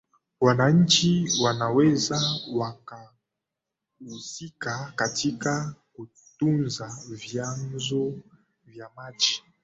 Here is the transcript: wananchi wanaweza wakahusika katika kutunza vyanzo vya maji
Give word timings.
wananchi 0.41 1.27
wanaweza 1.43 2.21
wakahusika 2.55 4.93
katika 4.95 5.75
kutunza 5.93 6.87
vyanzo 7.09 8.13
vya 8.65 8.89
maji 8.95 9.43